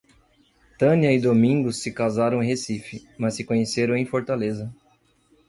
[0.79, 4.73] Tânia e Domingos se casaram em Recife, mas se conheceram em Fortaleza.